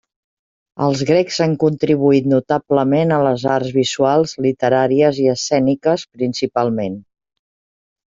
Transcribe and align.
Els 0.83 1.01
grecs 1.09 1.35
han 1.43 1.51
contribuït 1.63 2.29
notablement 2.31 3.13
a 3.17 3.19
les 3.27 3.45
arts 3.55 3.73
visuals, 3.75 4.33
literàries 4.47 5.21
i 5.25 5.29
escèniques, 5.35 6.07
principalment. 6.19 6.97